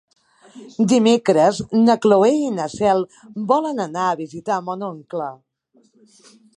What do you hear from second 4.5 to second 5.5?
mon oncle.